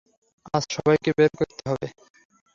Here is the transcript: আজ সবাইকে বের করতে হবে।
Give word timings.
আজ 0.53 0.63
সবাইকে 0.75 1.09
বের 1.17 1.31
করতে 1.39 1.63
হবে। 1.69 1.87